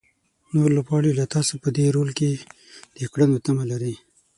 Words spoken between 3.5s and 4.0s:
لري.